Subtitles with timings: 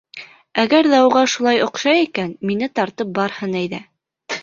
[0.63, 3.87] Әгәр ҙә уға шулай оҡшай икән, мине тартып барһын әйҙә.